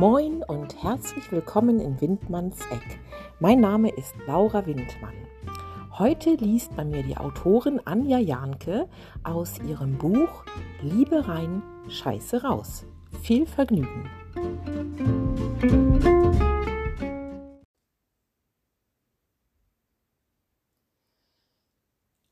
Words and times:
Moin 0.00 0.42
und 0.42 0.82
herzlich 0.82 1.30
willkommen 1.30 1.78
in 1.78 2.00
Windmanns 2.00 2.58
Eck. 2.70 2.98
Mein 3.38 3.60
Name 3.60 3.90
ist 3.94 4.14
Laura 4.26 4.64
Windmann. 4.64 5.28
Heute 5.98 6.36
liest 6.36 6.74
bei 6.74 6.86
mir 6.86 7.02
die 7.02 7.18
Autorin 7.18 7.86
Anja 7.86 8.16
Jahnke 8.16 8.88
aus 9.24 9.58
ihrem 9.58 9.98
Buch 9.98 10.46
Liebe 10.80 11.28
rein, 11.28 11.62
Scheiße 11.90 12.44
raus. 12.44 12.86
Viel 13.22 13.44
Vergnügen. 13.44 14.08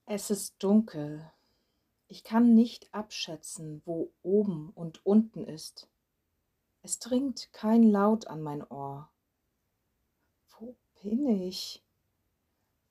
Es 0.07 0.31
ist 0.31 0.55
dunkel. 0.65 1.31
Ich 2.07 2.25
kann 2.25 2.55
nicht 2.55 2.95
abschätzen, 2.95 3.83
wo 3.85 4.11
oben 4.23 4.71
und 4.71 5.05
unten 5.05 5.45
ist. 5.45 5.87
Es 6.83 6.99
dringt 6.99 7.53
kein 7.53 7.83
Laut 7.83 8.29
an 8.29 8.43
mein 8.43 8.67
Ohr. 8.67 9.09
Wo 10.59 10.77
bin 11.03 11.27
ich? 11.27 11.85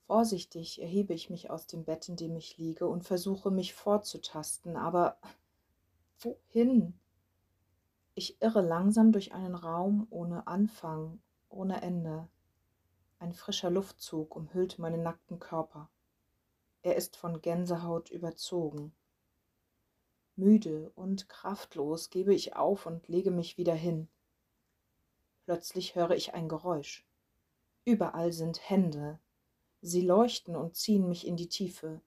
Vorsichtig 0.08 0.82
erhebe 0.82 1.14
ich 1.14 1.30
mich 1.30 1.50
aus 1.50 1.68
dem 1.68 1.84
Bett, 1.84 2.08
in 2.08 2.16
dem 2.16 2.36
ich 2.38 2.58
liege, 2.58 2.88
und 2.88 3.04
versuche 3.04 3.52
mich 3.52 3.74
vorzutasten, 3.74 4.78
aber 4.78 5.18
wohin? 6.20 6.98
Ich 8.16 8.42
irre 8.42 8.62
langsam 8.62 9.12
durch 9.12 9.34
einen 9.34 9.56
Raum 9.56 10.08
ohne 10.10 10.48
Anfang, 10.48 11.20
ohne 11.50 11.82
Ende. 11.82 12.28
Ein 13.20 13.34
frischer 13.34 13.70
Luftzug 13.70 14.36
umhüllt 14.36 14.80
meinen 14.80 15.04
nackten 15.04 15.40
Körper. 15.40 15.90
Er 16.84 16.96
ist 16.96 17.18
von 17.18 17.42
Gänsehaut 17.42 18.10
überzogen. 18.10 18.94
Müde 20.38 20.92
und 20.96 21.30
kraftlos 21.30 22.10
gebe 22.10 22.34
ich 22.34 22.56
auf 22.56 22.86
und 22.86 23.08
lege 23.08 23.32
mich 23.32 23.58
wieder 23.58 23.74
hin. 23.74 24.08
Plötzlich 25.46 25.96
höre 25.96 26.12
ich 26.12 26.34
ein 26.34 26.48
Geräusch. 26.48 27.06
Überall 27.86 28.32
sind 28.32 28.70
Hände. 28.70 29.20
Sie 29.82 30.02
leuchten 30.02 30.56
und 30.56 30.76
ziehen 30.76 31.08
mich 31.10 31.26
in 31.26 31.38
die 31.38 31.50
Tiefe. 31.50 32.02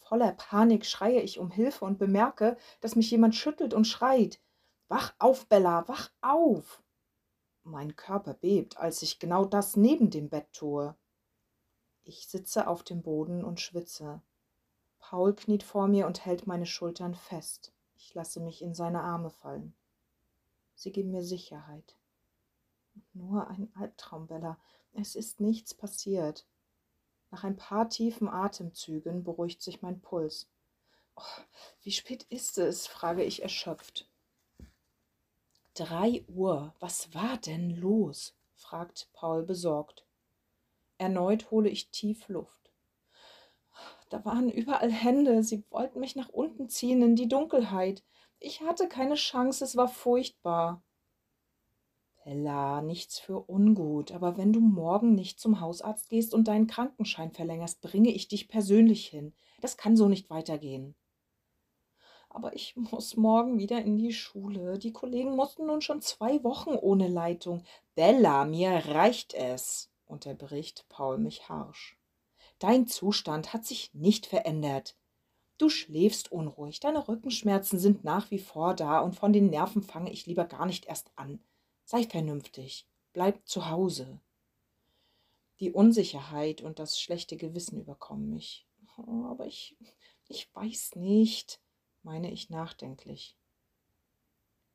Voller 0.00 0.32
Panik 0.32 0.84
schreie 0.84 1.22
ich 1.22 1.38
um 1.38 1.50
Hilfe 1.50 1.84
und 1.84 1.98
bemerke, 1.98 2.58
dass 2.80 2.96
mich 2.96 3.10
jemand 3.10 3.34
schüttelt 3.34 3.72
und 3.72 3.86
schreit. 3.86 4.40
Wach 4.88 5.14
auf, 5.18 5.46
Bella, 5.46 5.88
wach 5.88 6.10
auf! 6.20 6.82
Mein 7.64 7.96
Körper 7.96 8.34
bebt, 8.34 8.76
als 8.76 9.00
ich 9.02 9.20
genau 9.20 9.46
das 9.46 9.76
neben 9.76 10.10
dem 10.10 10.28
Bett 10.28 10.52
tue. 10.52 10.94
Ich 12.02 12.26
sitze 12.26 12.66
auf 12.66 12.82
dem 12.82 13.02
Boden 13.02 13.42
und 13.44 13.60
schwitze. 13.60 14.20
Paul 15.12 15.34
kniet 15.34 15.62
vor 15.62 15.88
mir 15.88 16.06
und 16.06 16.24
hält 16.24 16.46
meine 16.46 16.64
Schultern 16.64 17.14
fest. 17.14 17.70
Ich 17.96 18.14
lasse 18.14 18.40
mich 18.40 18.62
in 18.62 18.72
seine 18.72 19.02
Arme 19.02 19.28
fallen. 19.28 19.74
Sie 20.74 20.90
geben 20.90 21.10
mir 21.10 21.22
Sicherheit. 21.22 21.94
Nur 23.12 23.46
ein 23.48 23.70
Albtraum, 23.74 24.26
Bella. 24.26 24.58
Es 24.94 25.14
ist 25.14 25.38
nichts 25.38 25.74
passiert. 25.74 26.46
Nach 27.30 27.44
ein 27.44 27.58
paar 27.58 27.90
tiefen 27.90 28.26
Atemzügen 28.26 29.22
beruhigt 29.22 29.60
sich 29.60 29.82
mein 29.82 30.00
Puls. 30.00 30.48
Oh, 31.16 31.42
wie 31.82 31.92
spät 31.92 32.22
ist 32.30 32.56
es? 32.56 32.86
frage 32.86 33.22
ich 33.22 33.42
erschöpft. 33.42 34.08
Drei 35.74 36.24
Uhr. 36.26 36.74
Was 36.80 37.12
war 37.12 37.36
denn 37.36 37.76
los? 37.76 38.34
fragt 38.54 39.10
Paul 39.12 39.42
besorgt. 39.42 40.06
Erneut 40.96 41.50
hole 41.50 41.68
ich 41.68 41.90
tief 41.90 42.28
Luft. 42.28 42.61
Da 44.12 44.22
waren 44.26 44.50
überall 44.50 44.92
Hände, 44.92 45.42
sie 45.42 45.64
wollten 45.70 45.98
mich 45.98 46.16
nach 46.16 46.28
unten 46.28 46.68
ziehen 46.68 47.00
in 47.00 47.16
die 47.16 47.28
Dunkelheit. 47.28 48.04
Ich 48.40 48.60
hatte 48.60 48.86
keine 48.86 49.14
Chance, 49.14 49.64
es 49.64 49.74
war 49.74 49.88
furchtbar. 49.88 50.82
Bella, 52.22 52.82
nichts 52.82 53.18
für 53.18 53.48
ungut, 53.48 54.12
aber 54.12 54.36
wenn 54.36 54.52
du 54.52 54.60
morgen 54.60 55.14
nicht 55.14 55.40
zum 55.40 55.60
Hausarzt 55.60 56.10
gehst 56.10 56.34
und 56.34 56.46
deinen 56.46 56.66
Krankenschein 56.66 57.32
verlängerst, 57.32 57.80
bringe 57.80 58.10
ich 58.10 58.28
dich 58.28 58.48
persönlich 58.48 59.06
hin. 59.06 59.32
Das 59.62 59.78
kann 59.78 59.96
so 59.96 60.08
nicht 60.10 60.28
weitergehen. 60.28 60.94
Aber 62.28 62.54
ich 62.54 62.76
muss 62.76 63.16
morgen 63.16 63.56
wieder 63.56 63.80
in 63.80 63.96
die 63.96 64.12
Schule. 64.12 64.78
Die 64.78 64.92
Kollegen 64.92 65.34
mussten 65.36 65.64
nun 65.64 65.80
schon 65.80 66.02
zwei 66.02 66.44
Wochen 66.44 66.74
ohne 66.74 67.08
Leitung. 67.08 67.64
Bella, 67.94 68.44
mir 68.44 68.72
reicht 68.72 69.32
es, 69.32 69.90
unterbricht 70.04 70.84
Paul 70.90 71.16
mich 71.16 71.48
harsch. 71.48 71.96
Dein 72.62 72.86
Zustand 72.86 73.52
hat 73.52 73.66
sich 73.66 73.92
nicht 73.92 74.24
verändert. 74.24 74.96
Du 75.58 75.68
schläfst 75.68 76.30
unruhig, 76.30 76.78
deine 76.78 77.08
Rückenschmerzen 77.08 77.76
sind 77.76 78.04
nach 78.04 78.30
wie 78.30 78.38
vor 78.38 78.74
da 78.74 79.00
und 79.00 79.16
von 79.16 79.32
den 79.32 79.50
Nerven 79.50 79.82
fange 79.82 80.12
ich 80.12 80.26
lieber 80.26 80.44
gar 80.44 80.64
nicht 80.64 80.84
erst 80.84 81.10
an. 81.16 81.42
Sei 81.82 82.04
vernünftig, 82.04 82.86
bleib 83.12 83.44
zu 83.48 83.68
Hause. 83.68 84.20
Die 85.58 85.72
Unsicherheit 85.72 86.62
und 86.62 86.78
das 86.78 87.00
schlechte 87.00 87.36
Gewissen 87.36 87.80
überkommen 87.80 88.30
mich. 88.30 88.64
Oh, 88.96 89.24
aber 89.24 89.46
ich, 89.46 89.76
ich 90.28 90.48
weiß 90.54 90.94
nicht, 90.94 91.60
meine 92.04 92.30
ich 92.30 92.48
nachdenklich. 92.48 93.36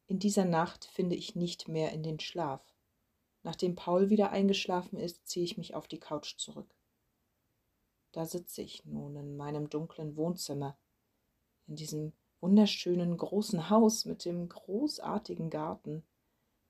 In 0.08 0.20
dieser 0.20 0.44
Nacht 0.44 0.84
finde 0.84 1.16
ich 1.16 1.36
nicht 1.36 1.70
mehr 1.70 1.94
in 1.94 2.04
den 2.04 2.20
Schlaf. 2.20 2.62
Nachdem 3.44 3.76
Paul 3.76 4.10
wieder 4.10 4.32
eingeschlafen 4.32 5.00
ist, 5.00 5.26
ziehe 5.26 5.46
ich 5.46 5.58
mich 5.58 5.74
auf 5.74 5.88
die 5.88 6.02
Couch 6.02 6.36
zurück. 6.36 6.77
Da 8.18 8.26
sitze 8.26 8.64
ich 8.64 8.84
nun 8.84 9.16
in 9.16 9.38
meinem 9.38 9.70
dunklen 9.70 10.18
Wohnzimmer, 10.18 10.76
in 11.68 11.76
diesem 11.76 12.14
wunderschönen 12.40 13.16
großen 13.16 13.70
Haus 13.70 14.06
mit 14.06 14.26
dem 14.26 14.50
großartigen 14.50 15.52
Garten. 15.52 16.04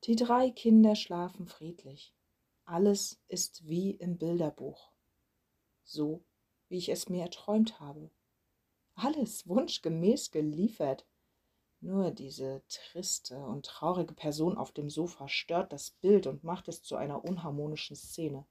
Die 0.03 0.18
drei 0.18 0.52
Kinder 0.52 0.94
schlafen 0.97 1.47
friedlich. 1.47 2.13
Alles 2.66 3.22
ist 3.30 3.66
wie 3.66 3.91
im 3.91 4.18
Bilderbuch. 4.18 4.91
So, 5.85 6.22
wie 6.68 6.80
ich 6.80 6.90
es 6.90 7.08
mir 7.08 7.22
erträumt 7.22 7.79
habe. 7.79 8.12
Alles 8.96 9.47
wunschgemäß 9.47 10.31
geliefert. 10.31 11.08
Nur 11.79 12.12
diese 12.12 12.62
triste 12.68 13.38
und 13.38 13.66
traurige 13.66 14.14
Person 14.14 14.58
auf 14.58 14.74
dem 14.74 14.90
Sofa 14.90 15.29
stört 15.29 15.72
das 15.72 15.91
Bild 15.91 16.28
und 16.28 16.44
macht 16.44 16.68
es 16.68 16.84
zu 16.84 16.97
einer 16.97 17.24
unharmonischen 17.24 17.96
Szene. 17.96 18.46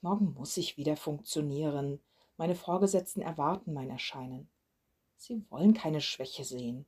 Morgen 0.00 0.32
muss 0.34 0.56
ich 0.56 0.76
wieder 0.76 0.96
funktionieren. 0.96 2.00
Meine 2.36 2.54
Vorgesetzten 2.54 3.20
erwarten 3.20 3.72
mein 3.72 3.90
Erscheinen. 3.90 4.48
Sie 5.16 5.44
wollen 5.50 5.74
keine 5.74 6.00
Schwäche 6.00 6.44
sehen. 6.44 6.86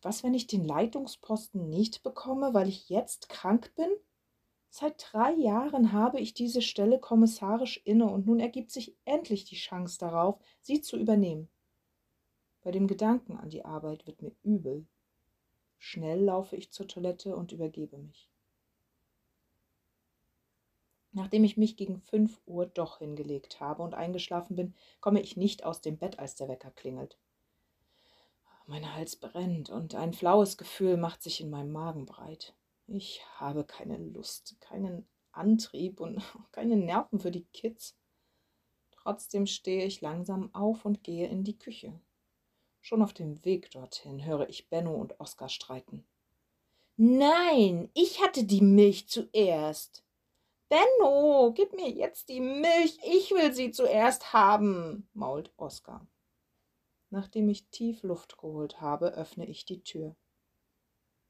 Was, 0.00 0.24
wenn 0.24 0.32
ich 0.32 0.46
den 0.46 0.64
Leitungsposten 0.64 1.68
nicht 1.68 2.02
bekomme, 2.02 2.54
weil 2.54 2.66
ich 2.66 2.88
jetzt 2.88 3.28
krank 3.28 3.74
bin? 3.76 3.90
Seit 4.70 5.04
drei 5.12 5.32
Jahren 5.32 5.92
habe 5.92 6.18
ich 6.18 6.32
diese 6.32 6.62
Stelle 6.62 6.98
kommissarisch 6.98 7.82
inne 7.84 8.06
und 8.06 8.24
nun 8.24 8.40
ergibt 8.40 8.70
sich 8.70 8.96
endlich 9.04 9.44
die 9.44 9.56
Chance 9.56 9.98
darauf, 9.98 10.38
sie 10.62 10.80
zu 10.80 10.96
übernehmen. 10.96 11.50
Bei 12.62 12.70
dem 12.70 12.86
Gedanken 12.86 13.36
an 13.36 13.50
die 13.50 13.66
Arbeit 13.66 14.06
wird 14.06 14.22
mir 14.22 14.32
übel. 14.42 14.86
Schnell 15.76 16.24
laufe 16.24 16.56
ich 16.56 16.72
zur 16.72 16.88
Toilette 16.88 17.36
und 17.36 17.52
übergebe 17.52 17.98
mich. 17.98 18.29
Nachdem 21.12 21.42
ich 21.44 21.56
mich 21.56 21.76
gegen 21.76 21.98
fünf 21.98 22.40
Uhr 22.46 22.66
doch 22.66 22.98
hingelegt 22.98 23.60
habe 23.60 23.82
und 23.82 23.94
eingeschlafen 23.94 24.54
bin, 24.54 24.74
komme 25.00 25.20
ich 25.20 25.36
nicht 25.36 25.64
aus 25.64 25.80
dem 25.80 25.98
Bett, 25.98 26.18
als 26.18 26.36
der 26.36 26.48
Wecker 26.48 26.70
klingelt. 26.70 27.18
Mein 28.66 28.94
Hals 28.94 29.16
brennt 29.16 29.70
und 29.70 29.96
ein 29.96 30.12
flaues 30.12 30.56
Gefühl 30.56 30.96
macht 30.96 31.22
sich 31.22 31.40
in 31.40 31.50
meinem 31.50 31.72
Magen 31.72 32.06
breit. 32.06 32.54
Ich 32.86 33.22
habe 33.34 33.64
keine 33.64 33.98
Lust, 33.98 34.60
keinen 34.60 35.08
Antrieb 35.32 36.00
und 36.00 36.22
keine 36.52 36.76
Nerven 36.76 37.18
für 37.18 37.32
die 37.32 37.46
Kids. 37.52 37.96
Trotzdem 38.92 39.46
stehe 39.46 39.84
ich 39.86 40.00
langsam 40.00 40.54
auf 40.54 40.84
und 40.84 41.02
gehe 41.02 41.26
in 41.26 41.42
die 41.42 41.58
Küche. 41.58 41.98
Schon 42.80 43.02
auf 43.02 43.12
dem 43.12 43.44
Weg 43.44 43.70
dorthin 43.72 44.24
höre 44.24 44.48
ich 44.48 44.68
Benno 44.68 44.94
und 44.94 45.18
Oskar 45.18 45.48
streiten. 45.48 46.04
Nein, 46.96 47.90
ich 47.94 48.22
hatte 48.22 48.44
die 48.44 48.62
Milch 48.62 49.08
zuerst. 49.08 50.04
Benno, 50.70 51.52
gib 51.52 51.72
mir 51.72 51.90
jetzt 51.90 52.28
die 52.28 52.38
Milch, 52.38 52.96
ich 53.04 53.32
will 53.32 53.52
sie 53.52 53.72
zuerst 53.72 54.32
haben, 54.32 55.08
mault 55.14 55.52
Oskar. 55.56 56.06
Nachdem 57.10 57.48
ich 57.48 57.66
tief 57.70 58.04
Luft 58.04 58.38
geholt 58.38 58.80
habe, 58.80 59.08
öffne 59.14 59.46
ich 59.46 59.64
die 59.64 59.82
Tür. 59.82 60.14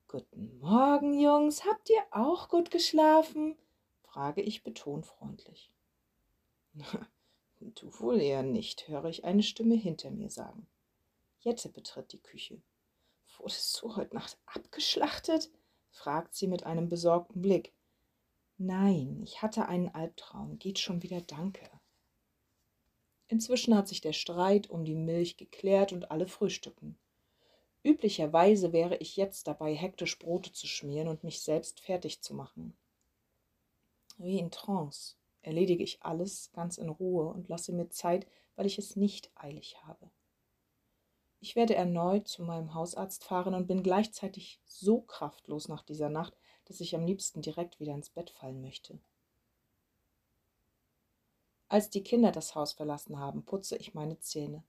Guten 0.09 0.59
Morgen, 0.59 1.19
Jungs, 1.19 1.65
habt 1.65 1.89
ihr 1.89 2.03
auch 2.11 2.51
gut 2.51 2.71
geschlafen? 2.71 3.57
frage 4.03 4.43
ich 4.43 4.63
betont 4.63 5.07
freundlich. 5.07 5.73
du 7.61 7.87
wohl 7.99 8.21
eher 8.21 8.43
nicht, 8.43 8.89
höre 8.89 9.07
ich 9.07 9.25
eine 9.25 9.43
Stimme 9.43 9.75
hinter 9.75 10.11
mir 10.11 10.29
sagen. 10.29 10.67
Jette 11.39 11.71
betritt 11.71 12.13
die 12.13 12.21
Küche. 12.21 12.61
Wurdest 13.39 13.81
du 13.81 13.97
heute 13.97 14.15
Nacht 14.15 14.37
abgeschlachtet? 14.45 15.51
fragt 15.93 16.35
sie 16.35 16.47
mit 16.47 16.65
einem 16.65 16.91
besorgten 16.91 17.41
Blick. 17.41 17.73
Nein, 18.63 19.23
ich 19.23 19.41
hatte 19.41 19.69
einen 19.69 19.89
Albtraum. 19.89 20.59
Geht 20.59 20.79
schon 20.79 21.03
wieder, 21.03 21.23
danke. 21.23 21.67
Inzwischen 23.27 23.75
hat 23.75 23.89
sich 23.89 24.03
der 24.03 24.13
Streit 24.13 24.69
um 24.69 24.85
die 24.85 24.95
Milch 24.95 25.39
geklärt 25.39 25.95
und 25.95 26.11
alle 26.11 26.27
frühstücken. 26.27 26.99
Üblicherweise 27.83 28.75
wäre 28.75 28.97
ich 28.99 29.17
jetzt 29.17 29.47
dabei, 29.47 29.75
hektisch 29.75 30.19
Brote 30.19 30.53
zu 30.53 30.67
schmieren 30.67 31.09
und 31.09 31.25
mich 31.25 31.41
selbst 31.41 31.81
fertig 31.81 32.21
zu 32.21 32.35
machen. 32.35 32.77
Wie 34.19 34.39
in 34.39 34.51
Trance 34.51 35.17
erledige 35.41 35.83
ich 35.83 36.03
alles 36.03 36.53
ganz 36.53 36.77
in 36.77 36.91
Ruhe 36.91 37.31
und 37.31 37.49
lasse 37.49 37.73
mir 37.73 37.89
Zeit, 37.89 38.27
weil 38.57 38.67
ich 38.67 38.77
es 38.77 38.95
nicht 38.95 39.31
eilig 39.37 39.79
habe. 39.85 40.11
Ich 41.39 41.57
werde 41.57 41.77
erneut 41.77 42.29
zu 42.29 42.43
meinem 42.43 42.75
Hausarzt 42.75 43.25
fahren 43.25 43.55
und 43.55 43.69
bin 43.69 43.83
gleichzeitig 43.83 44.61
so 44.67 45.01
kraftlos 45.01 45.69
nach 45.69 45.83
dieser 45.83 46.11
Nacht, 46.11 46.37
dass 46.71 46.79
ich 46.79 46.95
am 46.95 47.05
liebsten 47.05 47.43
direkt 47.43 47.81
wieder 47.81 47.95
ins 47.95 48.11
Bett 48.11 48.31
fallen 48.31 48.63
möchte. 48.63 48.97
Als 51.69 51.91
die 51.91 52.05
Kinder 52.05 52.31
das 52.31 52.55
Haus 52.55 52.73
verlassen 52.73 53.19
haben, 53.19 53.45
putze 53.45 53.77
ich 53.77 53.93
meine 53.93 54.21
Zähne. 54.21 54.63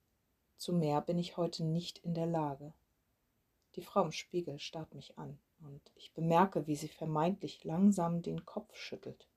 Zu 0.58 0.74
mehr 0.74 1.02
bin 1.02 1.20
ich 1.20 1.38
heute 1.38 1.64
nicht 1.64 2.00
in 2.00 2.16
der 2.16 2.26
Lage. 2.26 2.74
Die 3.76 3.84
Frau 3.84 4.04
im 4.04 4.12
Spiegel 4.12 4.58
starrt 4.58 4.96
mich 4.96 5.16
an 5.20 5.38
und 5.60 5.92
ich 5.94 6.12
bemerke, 6.12 6.66
wie 6.66 6.76
sie 6.76 6.88
vermeintlich 6.88 7.64
langsam 7.66 8.24
den 8.24 8.48
Kopf 8.48 8.76
schüttelt. 8.76 9.28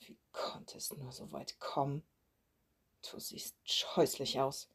Wie 0.00 0.18
konnte 0.30 0.76
es 0.76 0.94
nur 0.94 1.10
so 1.10 1.32
weit 1.32 1.58
kommen? 1.58 2.02
Du 3.10 3.18
siehst 3.18 3.56
scheußlich 3.64 4.40
aus. 4.40 4.68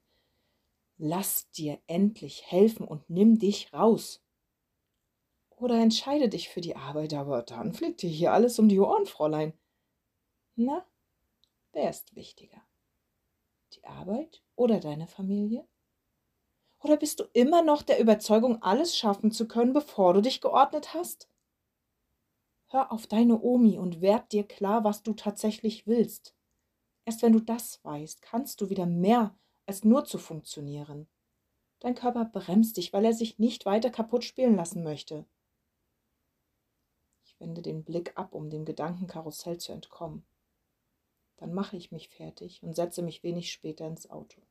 Lass 0.98 1.52
dir 1.52 1.80
endlich 1.86 2.52
helfen 2.52 2.88
und 2.88 3.08
nimm 3.08 3.38
dich 3.38 3.72
raus. 3.72 4.24
Oder 5.60 5.82
entscheide 5.82 6.30
dich 6.30 6.48
für 6.48 6.62
die 6.62 6.78
Arbeit, 6.78 7.14
aber 7.14 7.44
dann 7.44 7.74
fliegt 7.74 8.02
dir 8.02 8.10
hier 8.10 8.32
alles 8.32 8.58
um 8.60 8.70
die 8.70 8.80
Ohren, 8.80 9.06
Fräulein. 9.06 9.54
Na, 10.56 10.86
wer 11.74 11.90
ist 11.90 12.16
wichtiger? 12.16 12.62
Die 13.74 13.84
Arbeit 13.84 14.42
oder 14.56 14.80
deine 14.80 15.08
Familie? 15.08 15.68
Oder 16.82 16.96
bist 16.96 17.20
du 17.20 17.26
immer 17.34 17.62
noch 17.62 17.82
der 17.82 18.00
Überzeugung, 18.00 18.64
alles 18.64 18.98
schaffen 18.98 19.32
zu 19.32 19.50
können, 19.50 19.74
bevor 19.74 20.14
du 20.14 20.22
dich 20.22 20.40
geordnet 20.40 20.94
hast? 20.94 21.30
Hör 22.68 22.94
auf 22.94 23.06
deine 23.06 23.42
Omi 23.42 23.78
und 23.78 24.00
werd 24.00 24.32
dir 24.32 24.48
klar, 24.48 24.86
was 24.86 25.04
du 25.04 25.14
tatsächlich 25.14 25.88
willst. 25.88 26.36
Erst 27.04 27.22
wenn 27.22 27.34
du 27.34 27.42
das 27.42 27.84
weißt, 27.84 28.22
kannst 28.22 28.62
du 28.62 28.70
wieder 28.70 28.86
mehr 28.86 29.36
als 29.66 29.84
nur 29.84 30.06
zu 30.06 30.18
funktionieren. 30.20 31.10
Dein 31.80 31.96
Körper 31.96 32.24
bremst 32.24 32.78
dich, 32.78 32.94
weil 32.94 33.04
er 33.04 33.14
sich 33.14 33.40
nicht 33.40 33.66
weiter 33.66 33.90
kaputt 33.90 34.24
spielen 34.24 34.56
lassen 34.56 34.84
möchte. 34.84 35.26
Wende 37.40 37.62
den 37.62 37.84
Blick 37.84 38.18
ab, 38.18 38.34
um 38.36 38.50
dem 38.50 38.66
Gedankenkarussell 38.66 39.58
zu 39.58 39.72
entkommen. 39.72 40.24
Dann 41.38 41.54
mache 41.54 41.78
ich 41.78 41.92
mich 41.92 42.10
fertig 42.10 42.62
und 42.64 42.76
setze 42.76 43.02
mich 43.02 43.24
wenig 43.24 43.52
später 43.52 43.88
ins 43.88 44.10
Auto. 44.10 44.42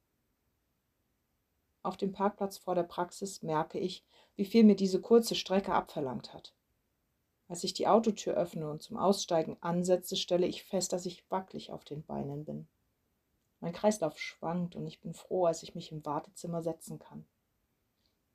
Auf 1.82 1.96
dem 1.96 2.12
Parkplatz 2.12 2.58
vor 2.58 2.74
der 2.74 2.82
Praxis 2.82 3.42
merke 3.42 3.78
ich, 3.78 4.04
wie 4.36 4.44
viel 4.44 4.64
mir 4.64 4.76
diese 4.76 5.00
kurze 5.00 5.34
Strecke 5.34 5.72
abverlangt 5.74 6.32
hat. 6.32 6.54
Als 7.48 7.64
ich 7.64 7.72
die 7.72 7.88
Autotür 7.88 8.34
öffne 8.34 8.70
und 8.70 8.82
zum 8.82 8.96
Aussteigen 8.96 9.56
ansetze, 9.60 10.16
stelle 10.16 10.46
ich 10.46 10.64
fest, 10.64 10.92
dass 10.92 11.06
ich 11.06 11.30
wackelig 11.30 11.72
auf 11.72 11.84
den 11.84 12.04
Beinen 12.04 12.44
bin. 12.44 12.68
Mein 13.60 13.72
Kreislauf 13.72 14.18
schwankt 14.18 14.76
und 14.76 14.86
ich 14.86 15.00
bin 15.00 15.14
froh, 15.14 15.46
als 15.46 15.62
ich 15.62 15.74
mich 15.74 15.90
im 15.90 16.04
Wartezimmer 16.04 16.62
setzen 16.62 16.98
kann. 16.98 17.26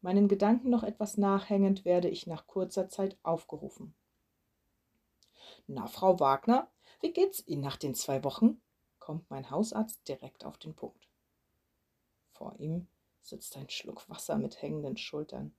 Meinen 0.02 0.28
Gedanken 0.28 0.70
noch 0.70 0.84
etwas 0.84 1.18
nachhängend 1.18 1.86
werde 1.86 2.10
ich 2.10 2.28
nach 2.28 2.48
kurzer 2.48 2.90
Zeit 2.90 3.18
aufgerufen. 3.24 3.94
Na, 5.68 5.88
Frau 5.88 6.20
Wagner, 6.20 6.70
wie 7.02 7.12
geht's 7.12 7.46
Ihnen 7.48 7.62
nach 7.62 7.78
den 7.78 7.96
zwei 7.96 8.24
Wochen? 8.24 8.62
kommt 9.00 9.30
mein 9.30 9.50
Hausarzt 9.50 10.08
direkt 10.08 10.46
auf 10.46 10.58
den 10.58 10.76
Punkt. 10.76 11.10
Vor 12.32 12.56
ihm 12.58 12.88
sitzt 13.22 13.58
ein 13.58 13.70
Schluck 13.70 14.10
Wasser 14.10 14.38
mit 14.38 14.62
hängenden 14.62 14.96
Schultern. 14.96 15.54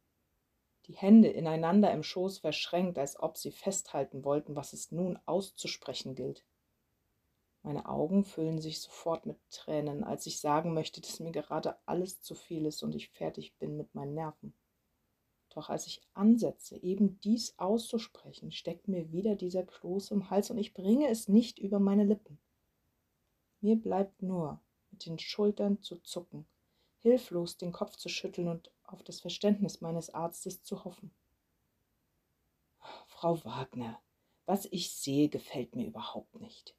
Die 0.86 0.94
Hände 0.94 1.28
ineinander 1.28 1.92
im 1.92 2.02
Schoß 2.02 2.38
verschränkt, 2.38 2.98
als 2.98 3.18
ob 3.18 3.36
sie 3.36 3.50
festhalten 3.50 4.24
wollten, 4.24 4.56
was 4.56 4.72
es 4.72 4.92
nun 4.92 5.18
auszusprechen 5.26 6.14
gilt. 6.14 6.44
Meine 7.62 7.88
Augen 7.88 8.24
füllen 8.24 8.60
sich 8.60 8.80
sofort 8.80 9.24
mit 9.24 9.38
Tränen, 9.50 10.04
als 10.04 10.26
ich 10.26 10.40
sagen 10.40 10.74
möchte, 10.74 11.00
dass 11.00 11.20
mir 11.20 11.32
gerade 11.32 11.78
alles 11.86 12.20
zu 12.20 12.34
viel 12.34 12.66
ist 12.66 12.82
und 12.82 12.94
ich 12.94 13.08
fertig 13.08 13.56
bin 13.58 13.76
mit 13.76 13.94
meinen 13.94 14.14
Nerven. 14.14 14.54
Doch 15.54 15.70
als 15.70 15.86
ich 15.86 16.02
ansetze, 16.14 16.76
eben 16.82 17.20
dies 17.20 17.58
auszusprechen, 17.58 18.50
steckt 18.50 18.88
mir 18.88 19.12
wieder 19.12 19.36
dieser 19.36 19.62
Kloß 19.62 20.10
im 20.10 20.28
Hals 20.28 20.50
und 20.50 20.58
ich 20.58 20.74
bringe 20.74 21.08
es 21.08 21.28
nicht 21.28 21.60
über 21.60 21.78
meine 21.78 22.04
Lippen. 22.04 22.40
Mir 23.60 23.76
bleibt 23.76 24.20
nur, 24.20 24.60
mit 24.90 25.06
den 25.06 25.18
Schultern 25.18 25.80
zu 25.80 25.96
zucken, 26.00 26.46
hilflos 26.98 27.56
den 27.56 27.72
Kopf 27.72 27.96
zu 27.96 28.08
schütteln 28.08 28.48
und 28.48 28.72
auf 28.82 29.04
das 29.04 29.20
Verständnis 29.20 29.80
meines 29.80 30.10
Arztes 30.10 30.62
zu 30.64 30.84
hoffen. 30.84 31.12
Frau 33.06 33.44
Wagner, 33.44 34.02
was 34.46 34.66
ich 34.66 34.90
sehe, 34.90 35.28
gefällt 35.28 35.76
mir 35.76 35.86
überhaupt 35.86 36.40
nicht. 36.40 36.74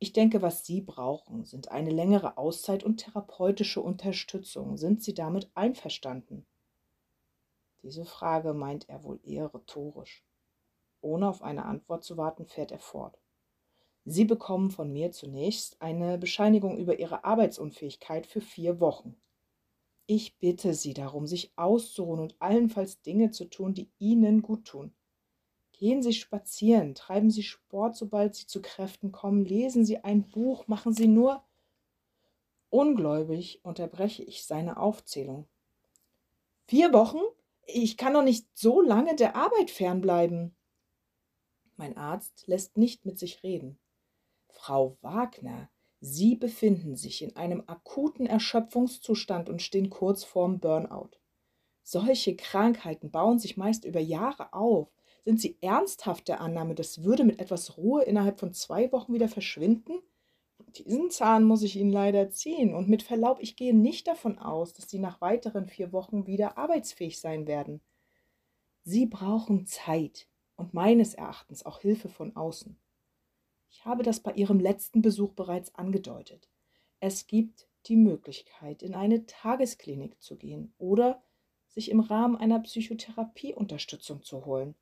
Ich 0.00 0.12
denke, 0.12 0.42
was 0.42 0.64
Sie 0.64 0.80
brauchen, 0.80 1.44
sind 1.44 1.70
eine 1.70 1.90
längere 1.90 2.36
Auszeit 2.36 2.84
und 2.84 2.98
therapeutische 2.98 3.80
Unterstützung. 3.80 4.76
Sind 4.76 5.02
Sie 5.02 5.14
damit 5.14 5.50
einverstanden? 5.54 6.46
Diese 7.82 8.04
Frage 8.04 8.54
meint 8.54 8.88
er 8.88 9.04
wohl 9.04 9.20
eher 9.22 9.52
rhetorisch. 9.54 10.24
Ohne 11.00 11.28
auf 11.28 11.42
eine 11.42 11.64
Antwort 11.64 12.04
zu 12.04 12.16
warten, 12.16 12.46
fährt 12.46 12.72
er 12.72 12.80
fort. 12.80 13.18
Sie 14.04 14.24
bekommen 14.24 14.70
von 14.70 14.92
mir 14.92 15.12
zunächst 15.12 15.80
eine 15.82 16.18
Bescheinigung 16.18 16.78
über 16.78 16.98
Ihre 16.98 17.24
Arbeitsunfähigkeit 17.24 18.26
für 18.26 18.40
vier 18.40 18.80
Wochen. 18.80 19.16
Ich 20.06 20.38
bitte 20.38 20.72
Sie 20.72 20.94
darum, 20.94 21.26
sich 21.26 21.52
auszuruhen 21.56 22.20
und 22.20 22.34
allenfalls 22.38 23.02
Dinge 23.02 23.30
zu 23.30 23.44
tun, 23.44 23.74
die 23.74 23.90
Ihnen 23.98 24.40
gut 24.40 24.64
tun. 24.64 24.94
Gehen 25.72 26.02
Sie 26.02 26.14
spazieren, 26.14 26.94
treiben 26.94 27.30
Sie 27.30 27.42
Sport, 27.42 27.96
sobald 27.96 28.34
Sie 28.34 28.46
zu 28.46 28.62
Kräften 28.62 29.12
kommen, 29.12 29.44
lesen 29.44 29.84
Sie 29.84 29.98
ein 29.98 30.26
Buch, 30.28 30.66
machen 30.66 30.94
Sie 30.94 31.06
nur. 31.06 31.44
Ungläubig 32.70 33.60
unterbreche 33.62 34.22
ich 34.24 34.44
seine 34.44 34.78
Aufzählung. 34.78 35.46
Vier 36.66 36.92
Wochen? 36.92 37.20
Ich 37.70 37.98
kann 37.98 38.14
doch 38.14 38.22
nicht 38.22 38.48
so 38.54 38.80
lange 38.80 39.14
der 39.14 39.36
Arbeit 39.36 39.70
fernbleiben. 39.70 40.56
Mein 41.76 41.98
Arzt 41.98 42.46
lässt 42.46 42.78
nicht 42.78 43.04
mit 43.04 43.18
sich 43.18 43.42
reden. 43.42 43.78
Frau 44.48 44.96
Wagner, 45.02 45.68
Sie 46.00 46.34
befinden 46.34 46.96
sich 46.96 47.20
in 47.20 47.36
einem 47.36 47.64
akuten 47.66 48.24
Erschöpfungszustand 48.24 49.50
und 49.50 49.60
stehen 49.60 49.90
kurz 49.90 50.24
vorm 50.24 50.60
Burnout. 50.60 51.10
Solche 51.82 52.36
Krankheiten 52.36 53.10
bauen 53.10 53.38
sich 53.38 53.58
meist 53.58 53.84
über 53.84 54.00
Jahre 54.00 54.54
auf. 54.54 54.88
Sind 55.26 55.38
Sie 55.38 55.58
ernsthaft 55.60 56.28
der 56.28 56.40
Annahme, 56.40 56.74
das 56.74 57.02
würde 57.02 57.24
mit 57.24 57.38
etwas 57.38 57.76
Ruhe 57.76 58.02
innerhalb 58.02 58.40
von 58.40 58.54
zwei 58.54 58.90
Wochen 58.92 59.12
wieder 59.12 59.28
verschwinden? 59.28 60.00
Diesen 60.84 61.10
Zahn 61.10 61.44
muss 61.44 61.62
ich 61.62 61.76
Ihnen 61.76 61.92
leider 61.92 62.30
ziehen. 62.30 62.74
Und 62.74 62.88
mit 62.88 63.02
Verlaub, 63.02 63.38
ich 63.40 63.56
gehe 63.56 63.74
nicht 63.74 64.06
davon 64.06 64.38
aus, 64.38 64.72
dass 64.72 64.88
Sie 64.88 64.98
nach 64.98 65.20
weiteren 65.20 65.66
vier 65.66 65.92
Wochen 65.92 66.26
wieder 66.26 66.58
arbeitsfähig 66.58 67.20
sein 67.20 67.46
werden. 67.46 67.80
Sie 68.82 69.06
brauchen 69.06 69.66
Zeit 69.66 70.28
und 70.56 70.74
meines 70.74 71.14
Erachtens 71.14 71.66
auch 71.66 71.80
Hilfe 71.80 72.08
von 72.08 72.36
außen. 72.36 72.78
Ich 73.70 73.84
habe 73.84 74.02
das 74.02 74.20
bei 74.20 74.32
Ihrem 74.32 74.60
letzten 74.60 75.02
Besuch 75.02 75.32
bereits 75.32 75.74
angedeutet. 75.74 76.48
Es 77.00 77.26
gibt 77.26 77.68
die 77.86 77.96
Möglichkeit, 77.96 78.82
in 78.82 78.94
eine 78.94 79.26
Tagesklinik 79.26 80.20
zu 80.20 80.36
gehen 80.36 80.72
oder 80.78 81.22
sich 81.68 81.90
im 81.90 82.00
Rahmen 82.00 82.36
einer 82.36 82.60
Psychotherapie 82.60 83.54
Unterstützung 83.54 84.22
zu 84.22 84.44
holen. 84.44 84.74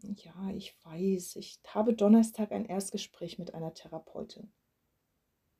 Ja, 0.00 0.50
ich 0.50 0.74
weiß, 0.84 1.36
ich 1.36 1.60
habe 1.68 1.92
Donnerstag 1.92 2.50
ein 2.50 2.64
Erstgespräch 2.64 3.38
mit 3.38 3.52
einer 3.52 3.74
Therapeutin. 3.74 4.50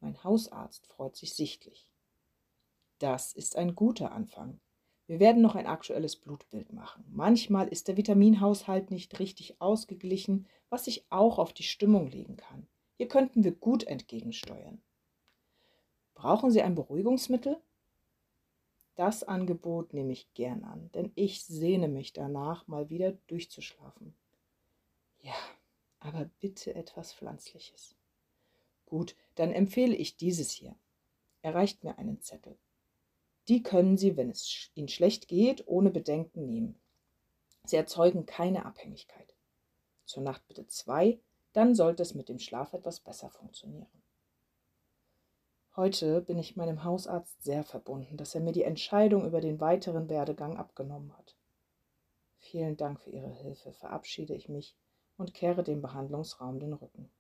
Mein 0.01 0.25
Hausarzt 0.25 0.87
freut 0.87 1.17
sich 1.17 1.35
sichtlich. 1.35 1.91
Das 2.99 3.35
ist 3.35 3.57
ein 3.57 3.75
guter 3.75 4.13
Anfang. 4.13 4.61
Wir 5.07 5.21
werden 5.21 5.43
noch 5.43 5.55
ein 5.55 5.67
aktuelles 5.67 6.17
Blutbild 6.17 6.73
machen. 6.73 7.05
Manchmal 7.11 7.69
ist 7.69 7.89
der 7.89 7.99
Vitaminhaushalt 7.99 8.91
nicht 8.91 9.19
richtig 9.19 9.61
ausgeglichen, 9.61 10.49
was 10.71 10.87
sich 10.87 11.05
auch 11.11 11.39
auf 11.39 11.53
die 11.53 11.65
Stimmung 11.65 12.07
legen 12.07 12.37
kann. 12.37 12.67
Hier 12.97 13.09
könnten 13.09 13.45
wir 13.45 13.53
gut 13.53 13.85
entgegensteuern. 13.85 14.83
Brauchen 16.15 16.51
Sie 16.51 16.63
ein 16.63 16.75
Beruhigungsmittel? 16.75 17.61
Das 18.95 19.25
Angebot 19.25 19.93
nehme 19.93 20.13
ich 20.13 20.33
gern 20.35 20.65
an, 20.65 20.91
denn 20.93 21.13
ich 21.17 21.45
sehne 21.45 21.89
mich 21.89 22.13
danach, 22.13 22.67
mal 22.67 22.89
wieder 22.89 23.13
durchzuschlafen. 23.27 24.15
Ja, 25.23 25.35
aber 26.01 26.29
bitte 26.41 26.75
etwas 26.75 27.15
Pflanzliches. 27.15 27.97
Gut, 28.87 29.17
dann 29.37 29.53
empfehle 29.53 29.95
ich 29.95 30.17
dieses 30.17 30.51
hier. 30.51 30.77
Er 31.41 31.55
reicht 31.55 31.83
mir 31.83 31.99
einen 31.99 32.21
Zettel. 32.21 32.59
Die 33.49 33.63
können 33.63 33.97
Sie, 33.97 34.17
wenn 34.17 34.31
es 34.31 34.71
Ihnen 34.75 34.89
schlecht 34.89 35.29
geht, 35.29 35.67
ohne 35.67 35.91
Bedenken 35.91 36.47
nehmen. 36.47 36.79
Sie 37.65 37.77
erzeugen 37.77 38.27
keine 38.27 38.67
Abhängigkeit. 38.67 39.35
Zur 40.05 40.23
Nacht 40.23 40.47
bitte 40.47 40.67
zwei, 40.67 41.19
dann 41.53 41.75
sollte 41.75 42.03
es 42.03 42.15
mit 42.15 42.29
dem 42.29 42.39
Schlaf 42.39 42.73
etwas 42.73 43.01
besser 43.01 43.31
funktionieren. 43.31 44.03
Heute 45.75 46.21
bin 46.21 46.39
ich 46.39 46.57
meinem 46.57 46.85
Hausarzt 46.85 47.43
sehr 47.43 47.65
verbunden, 47.65 48.17
dass 48.17 48.35
er 48.35 48.43
mir 48.43 48.53
die 48.53 48.63
Entscheidung 48.63 49.25
über 49.25 49.41
den 49.41 49.59
weiteren 49.59 50.11
Werdegang 50.11 50.59
abgenommen 50.59 51.17
hat. 51.17 51.35
Vielen 52.39 52.77
Dank 52.77 53.01
für 53.01 53.11
Ihre 53.11 53.31
Hilfe, 53.31 53.73
verabschiede 53.73 54.35
ich 54.35 54.49
mich 54.49 54.77
und 55.17 55.35
kehre 55.35 55.63
dem 55.63 55.83
Behandlungsraum 55.83 56.61
den 56.61 56.73
Rücken. 56.73 57.11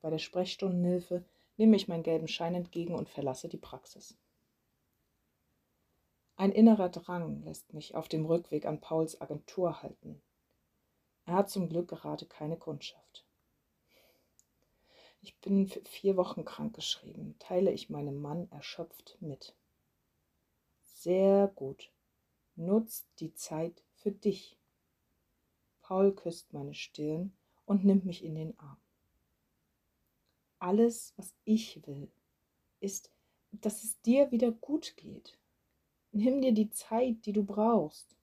Bei 0.00 0.10
der 0.10 0.18
Sprechstundenhilfe 0.18 1.24
nehme 1.56 1.76
ich 1.76 1.88
meinen 1.88 2.02
gelben 2.02 2.28
Schein 2.28 2.54
entgegen 2.54 2.94
und 2.94 3.08
verlasse 3.08 3.48
die 3.48 3.56
Praxis. 3.56 4.16
Ein 6.36 6.52
innerer 6.52 6.88
Drang 6.88 7.42
lässt 7.42 7.74
mich 7.74 7.96
auf 7.96 8.08
dem 8.08 8.24
Rückweg 8.24 8.64
an 8.64 8.80
Pauls 8.80 9.20
Agentur 9.20 9.82
halten. 9.82 10.22
Er 11.24 11.34
hat 11.34 11.50
zum 11.50 11.68
Glück 11.68 11.88
gerade 11.88 12.26
keine 12.26 12.56
Kundschaft. 12.56 13.26
Ich 15.20 15.36
bin 15.40 15.66
für 15.66 15.80
vier 15.84 16.16
Wochen 16.16 16.44
krankgeschrieben, 16.44 17.36
teile 17.38 17.72
ich 17.72 17.90
meinem 17.90 18.20
Mann 18.20 18.48
erschöpft 18.52 19.18
mit. 19.20 19.56
Sehr 20.84 21.48
gut. 21.48 21.90
Nutz 22.54 23.06
die 23.18 23.34
Zeit 23.34 23.82
für 23.94 24.12
dich. 24.12 24.57
Paul 25.88 26.14
küsst 26.14 26.52
meine 26.52 26.74
Stirn 26.74 27.32
und 27.64 27.82
nimmt 27.82 28.04
mich 28.04 28.22
in 28.22 28.34
den 28.34 28.58
Arm. 28.58 28.76
Alles, 30.58 31.14
was 31.16 31.34
ich 31.44 31.86
will, 31.86 32.12
ist, 32.78 33.10
dass 33.52 33.84
es 33.84 33.98
dir 34.02 34.30
wieder 34.30 34.52
gut 34.52 34.98
geht. 34.98 35.38
Nimm 36.12 36.42
dir 36.42 36.52
die 36.52 36.68
Zeit, 36.68 37.24
die 37.24 37.32
du 37.32 37.42
brauchst. 37.42 38.14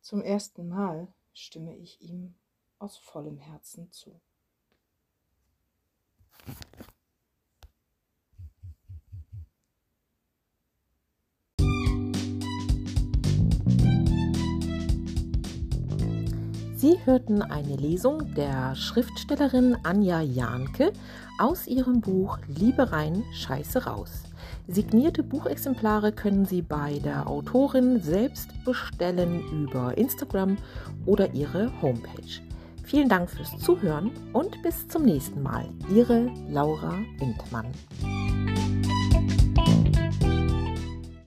Zum 0.00 0.22
ersten 0.22 0.66
Mal 0.66 1.12
stimme 1.34 1.76
ich 1.76 2.00
ihm 2.00 2.36
aus 2.78 2.96
vollem 2.96 3.36
Herzen 3.36 3.92
zu. 3.92 4.18
Sie 16.82 16.98
hörten 17.04 17.42
eine 17.42 17.76
Lesung 17.76 18.34
der 18.34 18.74
Schriftstellerin 18.74 19.76
Anja 19.84 20.20
Jahnke 20.20 20.92
aus 21.38 21.68
ihrem 21.68 22.00
Buch 22.00 22.38
Liebe 22.48 22.90
rein, 22.90 23.22
Scheiße 23.34 23.84
raus. 23.84 24.24
Signierte 24.66 25.22
Buchexemplare 25.22 26.10
können 26.10 26.44
Sie 26.44 26.60
bei 26.60 26.98
der 26.98 27.28
Autorin 27.28 28.00
selbst 28.00 28.48
bestellen 28.64 29.44
über 29.52 29.96
Instagram 29.96 30.58
oder 31.06 31.32
ihre 31.32 31.70
Homepage. 31.80 32.42
Vielen 32.82 33.08
Dank 33.08 33.30
fürs 33.30 33.56
Zuhören 33.58 34.10
und 34.32 34.60
bis 34.64 34.88
zum 34.88 35.04
nächsten 35.04 35.40
Mal. 35.40 35.68
Ihre 35.88 36.32
Laura 36.48 36.98
Windmann. 37.20 37.66